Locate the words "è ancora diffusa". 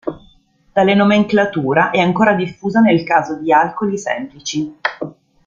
1.91-2.79